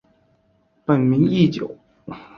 [0.87, 1.77] 本名义久。